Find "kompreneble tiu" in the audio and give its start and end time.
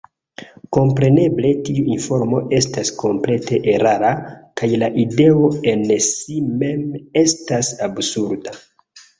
0.75-1.83